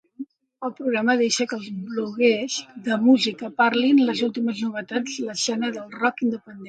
El 0.67 0.71
programa 0.77 1.15
deixa 1.19 1.45
que 1.51 1.55
els 1.57 1.67
bloguers 1.89 2.55
de 2.87 2.97
música 3.03 3.51
parlin 3.63 4.01
de 4.01 4.09
les 4.09 4.25
últimes 4.29 4.65
novetats 4.69 5.19
de 5.21 5.27
l'escena 5.29 5.71
del 5.77 5.97
rock 6.01 6.27
independent. 6.31 6.59